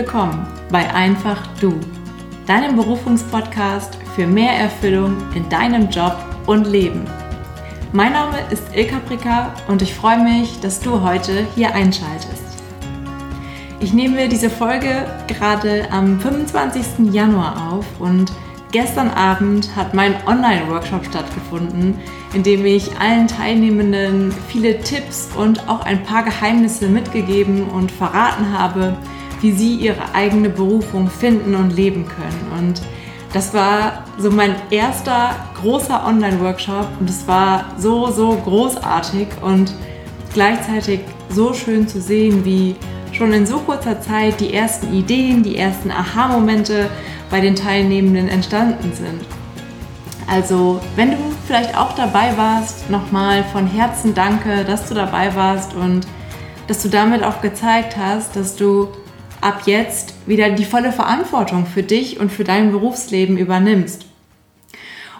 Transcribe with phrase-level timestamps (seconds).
[0.00, 1.78] willkommen bei Einfach Du,
[2.46, 6.16] deinem Berufungspodcast für mehr Erfüllung in deinem Job
[6.46, 7.04] und Leben.
[7.92, 12.62] Mein Name ist Ilka Prika und ich freue mich, dass du heute hier einschaltest.
[13.80, 17.12] Ich nehme diese Folge gerade am 25.
[17.12, 18.32] Januar auf und
[18.72, 21.98] gestern Abend hat mein Online-Workshop stattgefunden,
[22.32, 28.58] in dem ich allen Teilnehmenden viele Tipps und auch ein paar Geheimnisse mitgegeben und verraten
[28.58, 28.96] habe,
[29.40, 32.58] wie sie ihre eigene Berufung finden und leben können.
[32.58, 32.82] Und
[33.32, 39.72] das war so mein erster großer Online-Workshop und es war so, so großartig und
[40.32, 42.74] gleichzeitig so schön zu sehen, wie
[43.12, 46.90] schon in so kurzer Zeit die ersten Ideen, die ersten Aha-Momente
[47.30, 49.20] bei den Teilnehmenden entstanden sind.
[50.28, 55.74] Also, wenn du vielleicht auch dabei warst, nochmal von Herzen danke, dass du dabei warst
[55.74, 56.06] und
[56.68, 58.88] dass du damit auch gezeigt hast, dass du
[59.40, 64.06] ab jetzt wieder die volle Verantwortung für dich und für dein Berufsleben übernimmst.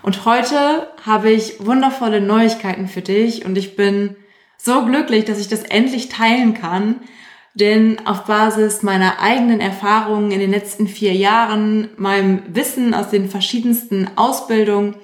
[0.02, 4.16] Und heute habe ich wundervolle Neuigkeiten für dich und ich bin
[4.56, 6.96] so glücklich, dass ich das endlich teilen kann,
[7.54, 13.28] denn auf Basis meiner eigenen Erfahrungen in den letzten vier Jahren, meinem Wissen aus den
[13.28, 14.96] verschiedensten Ausbildungen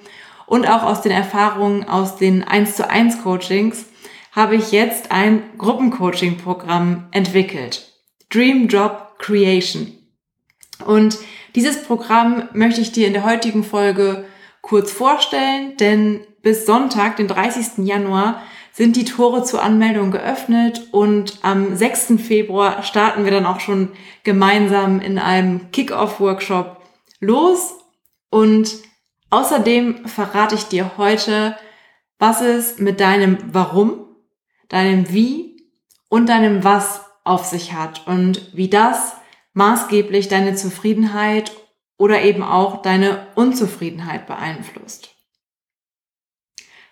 [0.45, 3.85] und auch aus den Erfahrungen aus den 1 zu 1 Coachings
[4.31, 7.91] habe ich jetzt ein Gruppencoaching-Programm entwickelt.
[8.29, 9.91] Dream Job Creation.
[10.85, 11.17] Und
[11.55, 14.25] dieses Programm möchte ich dir in der heutigen Folge
[14.61, 17.85] kurz vorstellen, denn bis Sonntag, den 30.
[17.85, 22.13] Januar, sind die Tore zur Anmeldung geöffnet und am 6.
[22.25, 23.89] Februar starten wir dann auch schon
[24.23, 26.77] gemeinsam in einem Kick-Off-Workshop
[27.19, 27.73] los.
[28.29, 28.75] Und
[29.29, 31.57] außerdem verrate ich dir heute,
[32.19, 34.05] was es mit deinem Warum,
[34.69, 35.57] deinem Wie
[36.07, 39.16] und deinem Was auf sich hat und wie das
[39.57, 41.51] maßgeblich deine Zufriedenheit
[41.97, 45.15] oder eben auch deine Unzufriedenheit beeinflusst.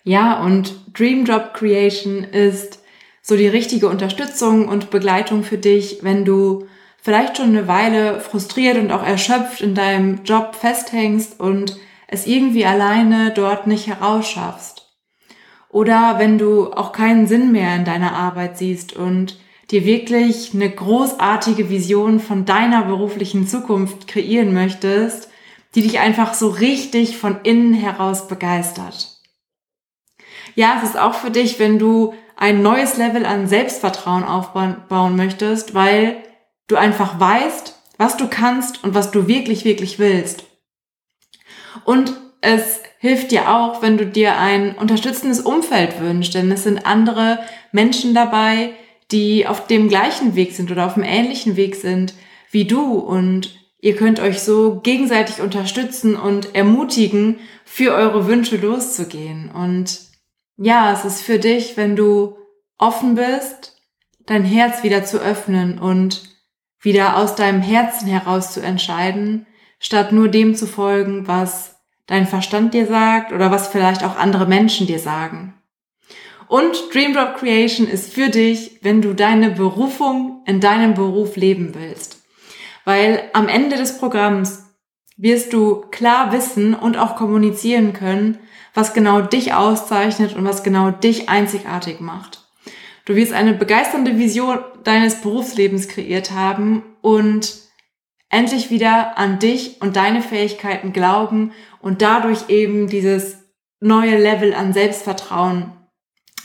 [0.03, 2.83] Ja, und Dream Job Creation ist
[3.21, 6.67] so die richtige Unterstützung und Begleitung für dich, wenn du
[7.03, 11.77] vielleicht schon eine Weile frustriert und auch erschöpft in deinem Job festhängst und
[12.07, 14.87] es irgendwie alleine dort nicht herausschaffst.
[15.69, 19.37] Oder wenn du auch keinen Sinn mehr in deiner Arbeit siehst und
[19.71, 25.29] dir wirklich eine großartige Vision von deiner beruflichen Zukunft kreieren möchtest,
[25.73, 29.19] die dich einfach so richtig von innen heraus begeistert.
[30.55, 35.73] Ja, es ist auch für dich, wenn du ein neues Level an Selbstvertrauen aufbauen möchtest,
[35.73, 36.17] weil
[36.67, 40.43] du einfach weißt, was du kannst und was du wirklich, wirklich willst.
[41.83, 46.85] Und es hilft dir auch, wenn du dir ein unterstützendes Umfeld wünschst, denn es sind
[46.85, 47.39] andere
[47.71, 48.73] Menschen dabei,
[49.11, 52.13] die auf dem gleichen Weg sind oder auf dem ähnlichen Weg sind
[52.51, 59.51] wie du und ihr könnt euch so gegenseitig unterstützen und ermutigen, für eure Wünsche loszugehen.
[59.51, 59.99] Und
[60.57, 62.37] ja, es ist für dich, wenn du
[62.77, 63.81] offen bist,
[64.25, 66.23] dein Herz wieder zu öffnen und
[66.79, 69.47] wieder aus deinem Herzen heraus zu entscheiden,
[69.79, 74.45] statt nur dem zu folgen, was dein Verstand dir sagt oder was vielleicht auch andere
[74.45, 75.54] Menschen dir sagen.
[76.47, 81.73] Und Dream Drop Creation ist für dich, wenn du deine Berufung in deinem Beruf leben
[81.73, 82.23] willst.
[82.83, 84.63] Weil am Ende des Programms
[85.17, 88.37] wirst du klar wissen und auch kommunizieren können,
[88.73, 92.43] was genau dich auszeichnet und was genau dich einzigartig macht.
[93.05, 97.55] Du wirst eine begeisternde Vision deines Berufslebens kreiert haben und
[98.29, 103.37] endlich wieder an dich und deine Fähigkeiten glauben und dadurch eben dieses
[103.79, 105.71] neue Level an Selbstvertrauen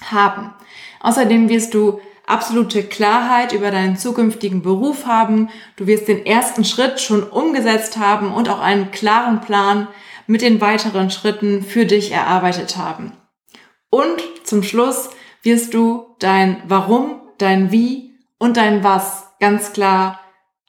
[0.03, 0.53] haben.
[1.01, 5.49] Außerdem wirst du absolute Klarheit über deinen zukünftigen Beruf haben.
[5.77, 9.89] Du wirst den ersten Schritt schon umgesetzt haben und auch einen klaren Plan
[10.27, 13.13] mit den weiteren Schritten für dich erarbeitet haben.
[13.91, 15.11] Und zum Schluss
[15.43, 20.21] wirst du dein Warum, dein Wie und dein Was ganz klar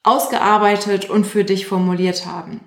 [0.04, 2.62] ausgearbeitet und für dich formuliert haben.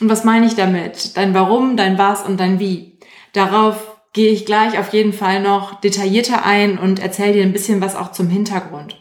[0.00, 1.16] Und was meine ich damit?
[1.16, 2.98] Dein Warum, dein Was und dein Wie.
[3.32, 7.82] Darauf gehe ich gleich auf jeden Fall noch detaillierter ein und erzähle dir ein bisschen
[7.82, 8.96] was auch zum Hintergrund.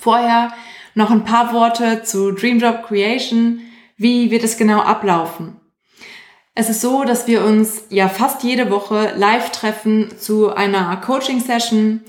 [0.00, 0.52] Vorher
[0.94, 3.60] noch ein paar Worte zu Dream Job Creation.
[3.98, 5.60] Wie wird es genau ablaufen?
[6.54, 12.00] Es ist so, dass wir uns ja fast jede Woche live treffen zu einer Coaching-Session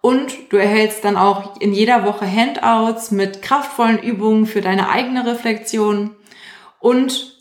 [0.00, 5.26] und du erhältst dann auch in jeder Woche Handouts mit kraftvollen Übungen für deine eigene
[5.26, 6.14] Reflexion
[6.78, 7.35] und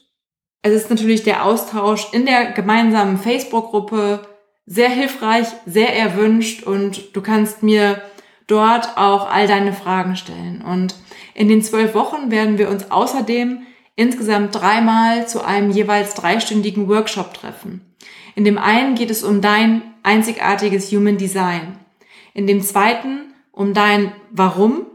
[0.66, 4.28] es ist natürlich der Austausch in der gemeinsamen Facebook-Gruppe
[4.66, 8.02] sehr hilfreich, sehr erwünscht und du kannst mir
[8.48, 10.64] dort auch all deine Fragen stellen.
[10.64, 10.96] Und
[11.36, 13.62] in den zwölf Wochen werden wir uns außerdem
[13.96, 17.96] insgesamt dreimal zu einem jeweils dreistündigen Workshop treffen.
[18.36, 21.78] In dem einen geht es um dein einzigartiges Human Design.
[22.34, 24.88] In dem zweiten um dein Warum.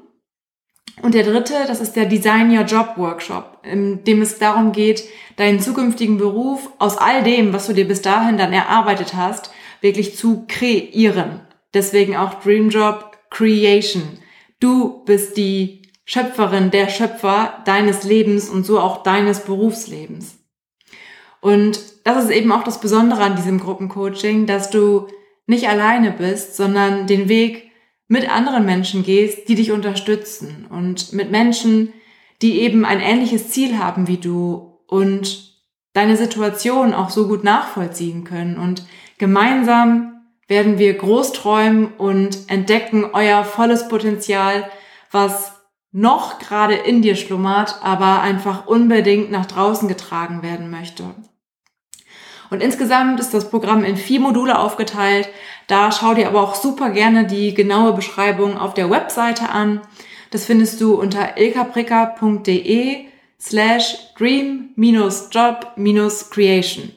[1.00, 5.04] Und der dritte, das ist der Design Your Job Workshop, in dem es darum geht,
[5.36, 10.16] deinen zukünftigen Beruf aus all dem, was du dir bis dahin dann erarbeitet hast, wirklich
[10.16, 11.40] zu kreieren.
[11.74, 14.18] Deswegen auch Dream Job Creation.
[14.58, 20.38] Du bist die Schöpferin, der Schöpfer deines Lebens und so auch deines Berufslebens.
[21.40, 25.06] Und das ist eben auch das Besondere an diesem Gruppencoaching, dass du
[25.46, 27.70] nicht alleine bist, sondern den Weg
[28.08, 31.92] mit anderen Menschen gehst, die dich unterstützen und mit Menschen,
[32.42, 35.50] die eben ein ähnliches Ziel haben wie du und
[35.92, 38.58] deine Situation auch so gut nachvollziehen können.
[38.58, 38.86] Und
[39.18, 44.68] gemeinsam werden wir groß träumen und entdecken euer volles Potenzial,
[45.10, 45.52] was
[45.92, 51.04] noch gerade in dir schlummert, aber einfach unbedingt nach draußen getragen werden möchte.
[52.50, 55.28] Und insgesamt ist das Programm in vier Module aufgeteilt.
[55.68, 59.80] Da schau dir aber auch super gerne die genaue Beschreibung auf der Webseite an.
[60.30, 63.06] Das findest du unter ilkapricker.de
[63.40, 66.92] slash dream-job-creation.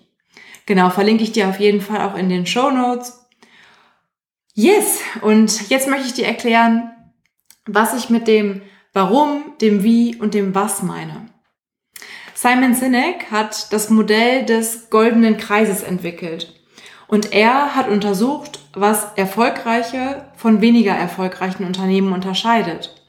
[0.66, 3.26] Genau, verlinke ich dir auf jeden Fall auch in den Show Notes.
[4.54, 6.92] Yes, und jetzt möchte ich dir erklären,
[7.66, 8.62] was ich mit dem
[8.94, 11.26] Warum, dem Wie und dem Was meine.
[12.36, 16.54] Simon Sinek hat das Modell des goldenen Kreises entwickelt.
[17.08, 23.03] Und er hat untersucht, was erfolgreiche von weniger erfolgreichen Unternehmen unterscheidet.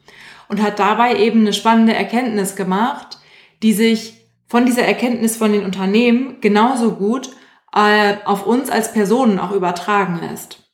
[0.54, 3.18] Und hat dabei eben eine spannende Erkenntnis gemacht,
[3.64, 7.32] die sich von dieser Erkenntnis von den Unternehmen genauso gut
[7.74, 10.70] äh, auf uns als Personen auch übertragen lässt.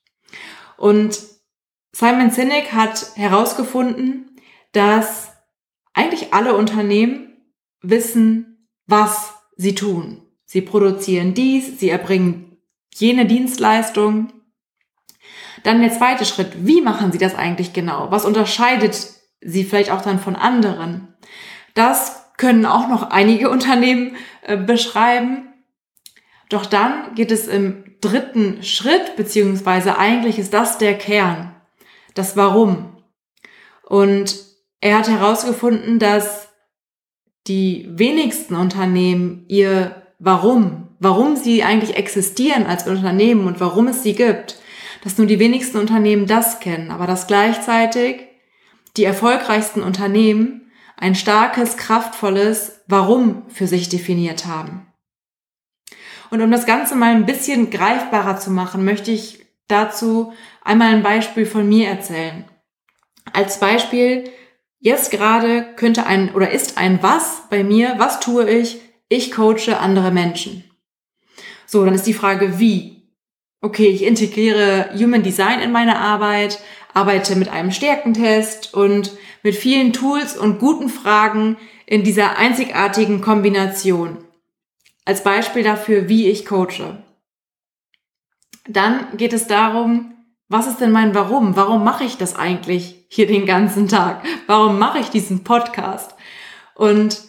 [0.76, 1.18] Und
[1.92, 4.38] Simon Sinek hat herausgefunden,
[4.72, 5.32] dass
[5.94, 7.38] eigentlich alle Unternehmen
[7.80, 10.20] wissen, was sie tun.
[10.44, 12.58] Sie produzieren dies, sie erbringen
[12.94, 14.30] jene Dienstleistung.
[15.62, 18.10] Dann der zweite Schritt, wie machen sie das eigentlich genau?
[18.10, 21.14] Was unterscheidet sie vielleicht auch dann von anderen?
[21.74, 25.52] Das können auch noch einige Unternehmen äh, beschreiben.
[26.48, 31.54] Doch dann geht es im dritten Schritt, beziehungsweise eigentlich ist das der Kern,
[32.14, 32.96] das Warum.
[33.84, 34.36] Und
[34.80, 36.48] er hat herausgefunden, dass
[37.46, 44.14] die wenigsten Unternehmen ihr Warum, warum sie eigentlich existieren als Unternehmen und warum es sie
[44.14, 44.60] gibt,
[45.02, 48.26] dass nur die wenigsten Unternehmen das kennen, aber dass gleichzeitig
[49.00, 54.86] die erfolgreichsten Unternehmen ein starkes, kraftvolles Warum für sich definiert haben.
[56.30, 61.02] Und um das Ganze mal ein bisschen greifbarer zu machen, möchte ich dazu einmal ein
[61.02, 62.44] Beispiel von mir erzählen.
[63.32, 64.30] Als Beispiel
[64.82, 68.80] Jetzt gerade könnte ein oder ist ein was bei mir, was tue ich?
[69.10, 70.64] Ich coache andere Menschen.
[71.66, 73.02] So, dann ist die Frage, wie?
[73.60, 76.60] Okay, ich integriere Human Design in meine Arbeit,
[77.00, 79.12] arbeite mit einem Stärkentest und
[79.42, 81.56] mit vielen Tools und guten Fragen
[81.86, 84.18] in dieser einzigartigen Kombination.
[85.06, 87.02] Als Beispiel dafür, wie ich coache.
[88.68, 90.12] Dann geht es darum,
[90.48, 91.56] was ist denn mein Warum?
[91.56, 94.22] Warum mache ich das eigentlich hier den ganzen Tag?
[94.46, 96.14] Warum mache ich diesen Podcast?
[96.74, 97.22] Und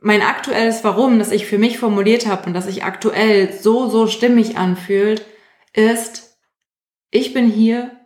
[0.00, 4.06] mein aktuelles Warum, das ich für mich formuliert habe und das sich aktuell so, so
[4.06, 5.26] stimmig anfühlt,
[5.72, 6.38] ist,
[7.10, 7.99] ich bin hier,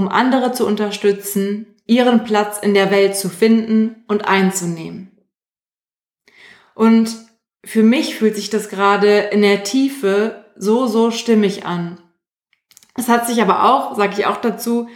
[0.00, 5.10] um andere zu unterstützen, ihren Platz in der Welt zu finden und einzunehmen.
[6.74, 7.14] Und
[7.62, 12.00] für mich fühlt sich das gerade in der Tiefe so, so stimmig an.
[12.96, 14.88] Es hat sich aber auch, sage ich auch dazu,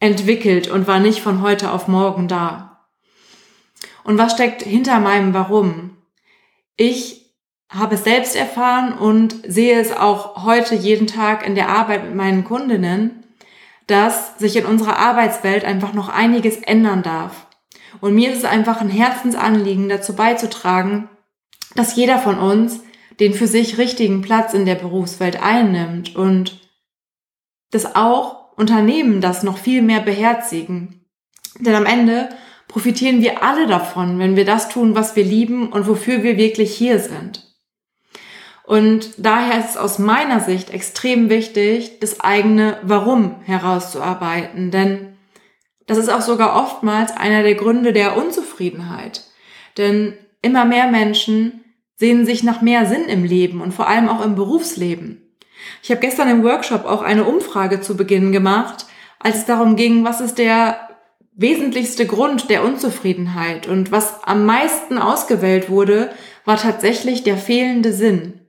[0.00, 2.88] entwickelt und war nicht von heute auf morgen da.
[4.02, 5.96] Und was steckt hinter meinem Warum?
[6.76, 7.36] Ich
[7.68, 12.16] habe es selbst erfahren und sehe es auch heute jeden Tag in der Arbeit mit
[12.16, 13.20] meinen Kundinnen,
[13.90, 17.46] dass sich in unserer Arbeitswelt einfach noch einiges ändern darf.
[18.00, 21.08] Und mir ist es einfach ein Herzensanliegen, dazu beizutragen,
[21.74, 22.80] dass jeder von uns
[23.18, 26.60] den für sich richtigen Platz in der Berufswelt einnimmt und
[27.70, 31.04] dass auch Unternehmen das noch viel mehr beherzigen.
[31.58, 32.30] Denn am Ende
[32.68, 36.74] profitieren wir alle davon, wenn wir das tun, was wir lieben und wofür wir wirklich
[36.74, 37.49] hier sind.
[38.70, 44.70] Und daher ist es aus meiner Sicht extrem wichtig, das eigene Warum herauszuarbeiten.
[44.70, 45.16] Denn
[45.88, 49.24] das ist auch sogar oftmals einer der Gründe der Unzufriedenheit.
[49.76, 51.64] Denn immer mehr Menschen
[51.96, 55.20] sehnen sich nach mehr Sinn im Leben und vor allem auch im Berufsleben.
[55.82, 58.86] Ich habe gestern im Workshop auch eine Umfrage zu Beginn gemacht,
[59.18, 60.78] als es darum ging, was ist der
[61.32, 66.12] wesentlichste Grund der Unzufriedenheit und was am meisten ausgewählt wurde,
[66.44, 68.39] war tatsächlich der fehlende Sinn.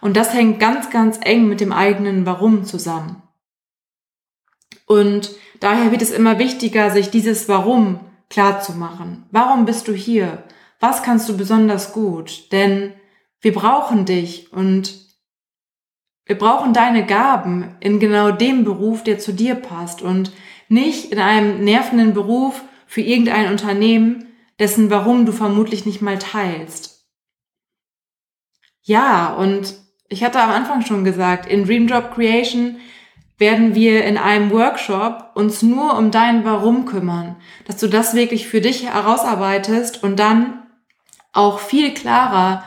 [0.00, 3.22] Und das hängt ganz, ganz eng mit dem eigenen Warum zusammen.
[4.86, 8.00] Und daher wird es immer wichtiger, sich dieses Warum
[8.30, 9.26] klar zu machen.
[9.30, 10.44] Warum bist du hier?
[10.80, 12.52] Was kannst du besonders gut?
[12.52, 12.94] Denn
[13.40, 15.08] wir brauchen dich und
[16.24, 20.32] wir brauchen deine Gaben in genau dem Beruf, der zu dir passt und
[20.68, 24.26] nicht in einem nervenden Beruf für irgendein Unternehmen,
[24.58, 27.06] dessen Warum du vermutlich nicht mal teilst.
[28.82, 29.74] Ja, und
[30.08, 32.76] ich hatte am Anfang schon gesagt, in Dream Job Creation
[33.38, 37.36] werden wir in einem Workshop uns nur um dein Warum kümmern,
[37.66, 40.66] dass du das wirklich für dich herausarbeitest und dann
[41.32, 42.64] auch viel klarer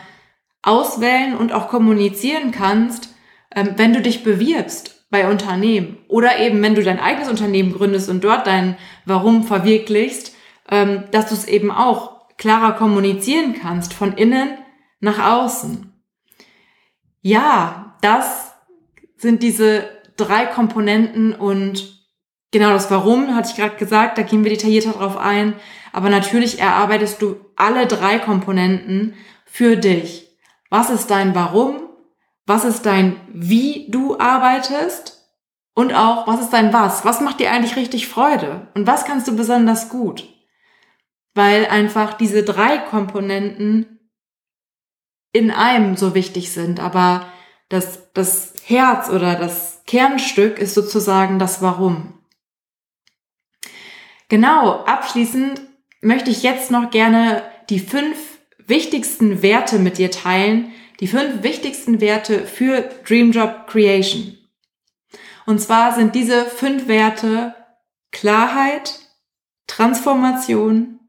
[0.61, 3.13] auswählen und auch kommunizieren kannst,
[3.53, 8.09] ähm, wenn du dich bewirbst bei Unternehmen oder eben wenn du dein eigenes Unternehmen gründest
[8.09, 10.33] und dort dein Warum verwirklichst,
[10.69, 14.57] ähm, dass du es eben auch klarer kommunizieren kannst von innen
[15.01, 15.90] nach außen.
[17.21, 18.53] Ja, das
[19.17, 19.87] sind diese
[20.17, 22.01] drei Komponenten und
[22.51, 25.53] genau das Warum hatte ich gerade gesagt, da gehen wir detaillierter drauf ein.
[25.93, 29.13] Aber natürlich erarbeitest du alle drei Komponenten
[29.45, 30.27] für dich.
[30.69, 31.89] Was ist dein Warum?
[32.45, 35.17] Was ist dein Wie du arbeitest?
[35.73, 37.05] Und auch, was ist dein Was?
[37.05, 38.67] Was macht dir eigentlich richtig Freude?
[38.73, 40.27] Und was kannst du besonders gut?
[41.33, 44.00] Weil einfach diese drei Komponenten
[45.33, 46.79] in einem so wichtig sind.
[46.79, 47.31] Aber
[47.69, 52.19] das, das Herz oder das Kernstück ist sozusagen das Warum.
[54.29, 55.61] Genau, abschließend
[56.01, 58.17] möchte ich jetzt noch gerne die fünf
[58.57, 64.37] wichtigsten Werte mit dir teilen, die fünf wichtigsten Werte für Dream Job Creation.
[65.45, 67.55] Und zwar sind diese fünf Werte
[68.11, 68.99] Klarheit,
[69.67, 70.99] Transformation,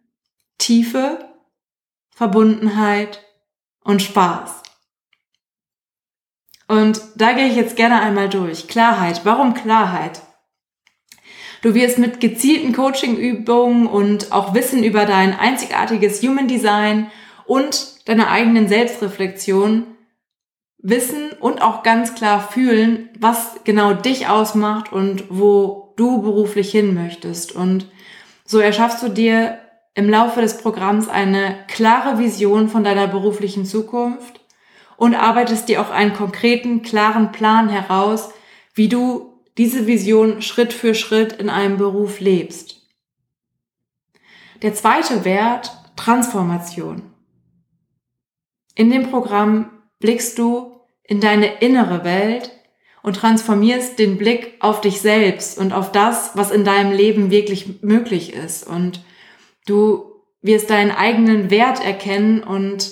[0.58, 1.28] Tiefe,
[2.10, 3.24] Verbundenheit
[3.84, 4.62] und Spaß.
[6.68, 8.68] Und da gehe ich jetzt gerne einmal durch.
[8.68, 9.22] Klarheit.
[9.24, 10.22] Warum Klarheit?
[11.60, 17.10] Du wirst mit gezielten Coaching-Übungen und auch Wissen über dein einzigartiges Human Design
[17.46, 19.86] und deiner eigenen Selbstreflexion
[20.78, 26.94] wissen und auch ganz klar fühlen, was genau dich ausmacht und wo du beruflich hin
[26.94, 27.52] möchtest.
[27.52, 27.86] Und
[28.44, 29.58] so erschaffst du dir
[29.94, 34.40] im Laufe des Programms eine klare Vision von deiner beruflichen Zukunft
[34.96, 38.30] und arbeitest dir auch einen konkreten, klaren Plan heraus,
[38.74, 42.88] wie du diese Vision Schritt für Schritt in einem Beruf lebst.
[44.62, 47.02] Der zweite Wert, Transformation.
[48.74, 52.50] In dem Programm blickst du in deine innere Welt
[53.02, 57.82] und transformierst den Blick auf dich selbst und auf das, was in deinem Leben wirklich
[57.82, 58.66] möglich ist.
[58.66, 59.04] Und
[59.66, 62.90] du wirst deinen eigenen Wert erkennen und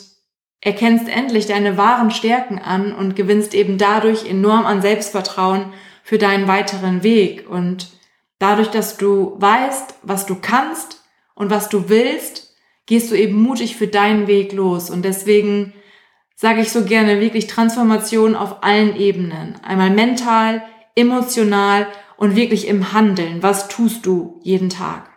[0.61, 5.73] erkennst endlich deine wahren Stärken an und gewinnst eben dadurch enorm an Selbstvertrauen
[6.03, 7.49] für deinen weiteren Weg.
[7.49, 7.89] Und
[8.39, 11.03] dadurch, dass du weißt, was du kannst
[11.35, 12.55] und was du willst,
[12.87, 14.91] gehst du eben mutig für deinen Weg los.
[14.91, 15.73] Und deswegen
[16.37, 19.57] sage ich so gerne wirklich Transformation auf allen Ebenen.
[19.63, 20.63] Einmal mental,
[20.95, 21.87] emotional
[22.17, 23.43] und wirklich im Handeln.
[23.43, 25.10] Was tust du jeden Tag?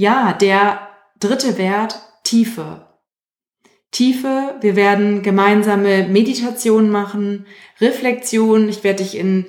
[0.00, 0.88] Ja, der
[1.18, 2.86] dritte Wert, Tiefe.
[3.90, 4.54] Tiefe.
[4.62, 7.44] Wir werden gemeinsame Meditationen machen,
[7.82, 8.70] Reflexion.
[8.70, 9.44] Ich werde dich in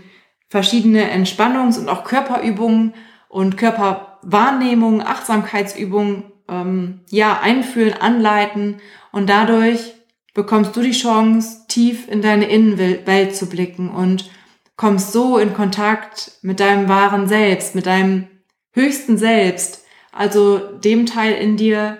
[0.49, 2.95] verschiedene Entspannungs- und auch Körperübungen
[3.29, 8.81] und Körperwahrnehmung, Achtsamkeitsübungen ähm, ja einführen, anleiten
[9.13, 9.93] und dadurch
[10.33, 14.29] bekommst du die Chance, tief in deine Innenwelt zu blicken und
[14.75, 18.27] kommst so in Kontakt mit deinem wahren Selbst, mit deinem
[18.73, 19.81] höchsten Selbst,
[20.11, 21.99] also dem Teil in dir,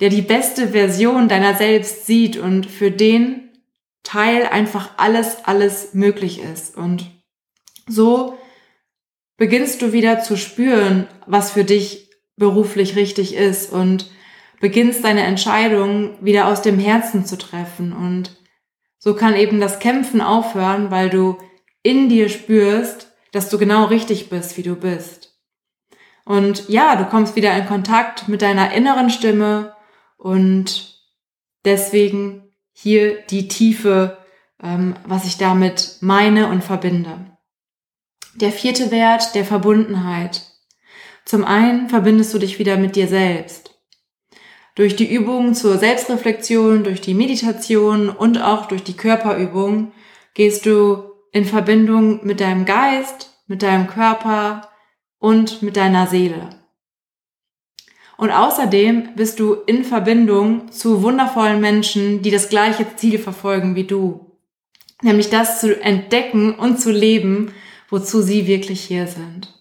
[0.00, 3.50] der die beste Version deiner selbst sieht und für den
[4.02, 6.76] Teil einfach alles, alles möglich ist.
[6.76, 7.10] Und
[7.86, 8.38] so
[9.36, 14.10] beginnst du wieder zu spüren, was für dich beruflich richtig ist und
[14.60, 17.92] beginnst deine Entscheidungen wieder aus dem Herzen zu treffen.
[17.92, 18.36] Und
[18.98, 21.38] so kann eben das Kämpfen aufhören, weil du
[21.82, 25.29] in dir spürst, dass du genau richtig bist, wie du bist.
[26.30, 29.74] Und ja, du kommst wieder in Kontakt mit deiner inneren Stimme
[30.16, 30.94] und
[31.64, 34.16] deswegen hier die Tiefe,
[34.62, 37.36] ähm, was ich damit meine und verbinde.
[38.36, 40.42] Der vierte Wert der Verbundenheit.
[41.24, 43.74] Zum einen verbindest du dich wieder mit dir selbst.
[44.76, 49.90] Durch die Übungen zur Selbstreflexion, durch die Meditation und auch durch die Körperübung
[50.34, 54.69] gehst du in Verbindung mit deinem Geist, mit deinem Körper
[55.20, 56.50] und mit deiner Seele.
[58.16, 63.84] Und außerdem bist du in Verbindung zu wundervollen Menschen, die das gleiche Ziel verfolgen wie
[63.84, 64.36] du.
[65.00, 67.54] Nämlich das zu entdecken und zu leben,
[67.88, 69.54] wozu sie wirklich hier sind.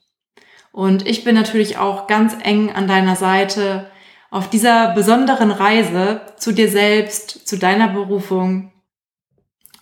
[0.71, 3.89] Und ich bin natürlich auch ganz eng an deiner Seite
[4.29, 8.73] auf dieser besonderen Reise zu dir selbst, zu deiner Berufung.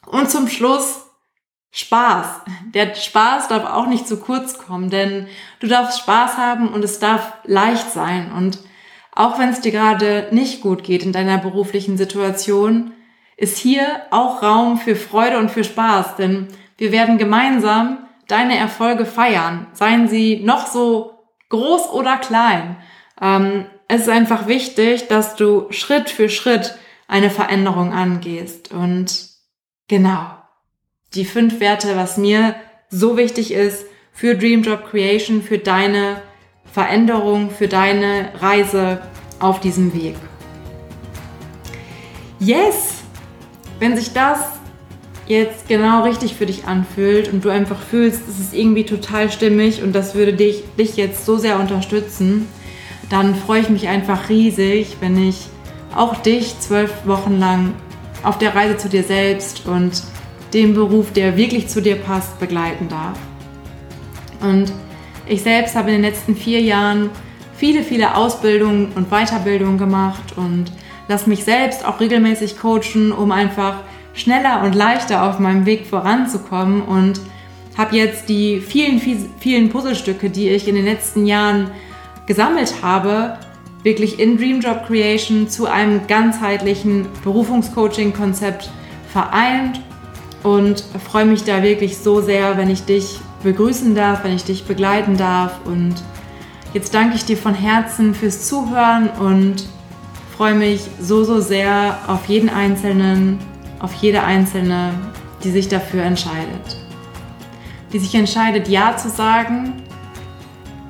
[0.06, 1.07] Und zum Schluss
[1.78, 2.42] Spaß.
[2.74, 5.28] Der Spaß darf auch nicht zu kurz kommen, denn
[5.60, 8.32] du darfst Spaß haben und es darf leicht sein.
[8.32, 8.60] Und
[9.14, 12.94] auch wenn es dir gerade nicht gut geht in deiner beruflichen Situation,
[13.38, 19.06] ist hier auch Raum für Freude und für Spaß, denn wir werden gemeinsam deine Erfolge
[19.06, 21.14] feiern, seien sie noch so
[21.50, 22.78] groß oder klein.
[23.22, 26.76] Ähm, es ist einfach wichtig, dass du Schritt für Schritt
[27.08, 28.72] eine Veränderung angehst.
[28.72, 29.30] Und
[29.88, 30.37] genau,
[31.14, 32.56] die fünf Werte, was mir
[32.90, 36.22] so wichtig ist für Dream Job Creation, für deine
[36.72, 39.02] Veränderung, für deine Reise
[39.40, 40.16] auf diesem Weg.
[42.40, 42.96] Yes!
[43.80, 44.40] Wenn sich das
[45.28, 49.84] jetzt genau richtig für dich anfühlt und du einfach fühlst, es ist irgendwie total stimmig
[49.84, 52.48] und das würde dich, dich jetzt so sehr unterstützen,
[53.10, 55.48] dann freue ich mich einfach riesig, wenn ich
[55.96, 57.74] auch dich zwölf Wochen lang
[58.24, 60.02] auf der Reise zu dir selbst und
[60.54, 63.18] dem Beruf, der wirklich zu dir passt, begleiten darf.
[64.42, 64.72] Und
[65.28, 67.10] ich selbst habe in den letzten vier Jahren
[67.56, 70.66] viele, viele Ausbildungen und Weiterbildungen gemacht und
[71.08, 76.82] lasse mich selbst auch regelmäßig coachen, um einfach schneller und leichter auf meinem Weg voranzukommen
[76.82, 77.20] und
[77.78, 79.00] habe jetzt die vielen,
[79.40, 81.70] vielen Puzzlestücke, die ich in den letzten Jahren
[82.26, 83.38] gesammelt habe,
[83.84, 88.70] wirklich in Dream Job Creation zu einem ganzheitlichen Berufungscoaching-Konzept
[89.12, 89.80] vereint
[90.48, 94.64] und freue mich da wirklich so sehr, wenn ich dich begrüßen darf, wenn ich dich
[94.64, 95.60] begleiten darf.
[95.66, 95.96] Und
[96.74, 99.68] jetzt danke ich dir von Herzen fürs Zuhören und
[100.38, 103.40] freue mich so, so sehr auf jeden Einzelnen,
[103.80, 104.94] auf jede Einzelne,
[105.44, 106.78] die sich dafür entscheidet.
[107.92, 109.84] Die sich entscheidet, Ja zu sagen,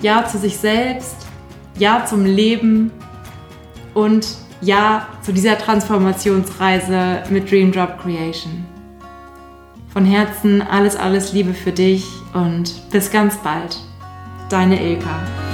[0.04, 1.26] Ja zu sich selbst,
[1.80, 2.92] Ja zum Leben
[3.96, 4.28] und
[4.62, 8.77] Ja zu dieser Transformationsreise mit Dream Drop Creation.
[9.98, 12.06] Von Herzen alles, alles Liebe für dich
[12.36, 13.80] und bis ganz bald.
[14.48, 15.47] Deine Ilka.